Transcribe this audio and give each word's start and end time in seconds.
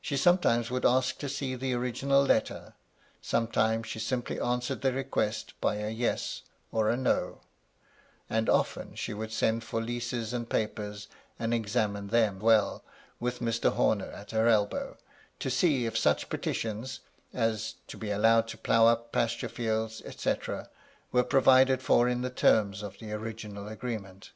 She 0.00 0.16
sometimes 0.16 0.68
would 0.72 0.84
ask 0.84 1.16
to 1.18 1.28
see 1.28 1.54
the 1.54 1.74
original 1.74 2.24
letter; 2.24 2.74
sometimes 3.22 3.86
she 3.86 4.00
simply 4.00 4.40
answered 4.40 4.80
the 4.82 4.92
request 4.92 5.54
by 5.60 5.76
a" 5.76 5.90
Yes," 5.90 6.42
or 6.72 6.90
a" 6.90 6.96
No;" 7.10 7.42
and 8.28 8.48
often 8.48 8.96
she 8.96 9.14
would 9.14 9.30
send 9.30 9.62
for 9.62 9.80
leases 9.80 10.32
and 10.32 10.50
papers, 10.50 11.06
and 11.38 11.54
examine 11.54 12.08
them 12.08 12.40
well, 12.40 12.82
with 13.20 13.38
Mr. 13.38 13.70
Homer 13.72 14.10
at 14.10 14.32
her 14.32 14.48
elbow, 14.48 14.96
to 15.38 15.48
see 15.50 15.86
if 15.86 15.96
such 15.96 16.28
petitions, 16.28 16.98
as 17.32 17.76
to 17.86 17.96
be 17.96 18.10
allowed 18.10 18.48
to 18.48 18.58
plough 18.58 18.88
up 18.88 19.12
pasture 19.12 19.48
fields, 19.48 20.00
&a, 20.02 20.66
were 21.12 21.22
provided 21.22 21.80
for 21.80 22.08
in 22.08 22.22
the 22.22 22.30
terms 22.30 22.82
of 22.82 22.98
the 22.98 23.12
original 23.12 23.68
agreement. 23.68 24.32